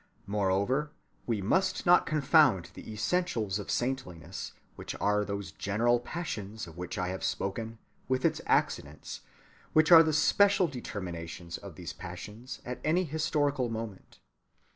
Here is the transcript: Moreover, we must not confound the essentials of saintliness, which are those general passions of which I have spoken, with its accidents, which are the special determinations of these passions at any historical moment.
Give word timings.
Moreover, 0.25 0.89
we 1.27 1.43
must 1.43 1.85
not 1.85 2.07
confound 2.07 2.71
the 2.73 2.91
essentials 2.91 3.59
of 3.59 3.69
saintliness, 3.69 4.53
which 4.75 4.95
are 4.99 5.23
those 5.23 5.51
general 5.51 5.99
passions 5.99 6.65
of 6.65 6.75
which 6.75 6.97
I 6.97 7.09
have 7.09 7.23
spoken, 7.23 7.77
with 8.07 8.25
its 8.25 8.41
accidents, 8.47 9.21
which 9.73 9.91
are 9.91 10.01
the 10.01 10.11
special 10.11 10.65
determinations 10.67 11.59
of 11.59 11.75
these 11.75 11.93
passions 11.93 12.61
at 12.65 12.79
any 12.83 13.03
historical 13.03 13.69
moment. 13.69 14.17